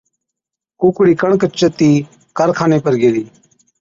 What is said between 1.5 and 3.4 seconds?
چتِي ڪارخاني پر گيلِي